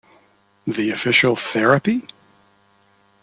The 0.65 0.89
official 0.89 1.37
Therapy? 1.53 2.01